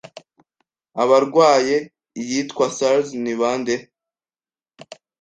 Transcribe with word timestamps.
Abarwaye 1.03 1.75
iyitwa 2.21 2.65
Sars 2.77 3.07
ni 3.23 3.33
bande 3.39 3.75